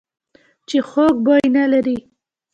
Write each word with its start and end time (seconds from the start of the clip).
چې 0.67 0.77
خوږ 0.89 1.15
بوی 1.25 1.45
نه 1.55 1.63
لري. 1.73 1.97